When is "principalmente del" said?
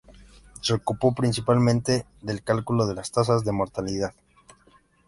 1.13-2.41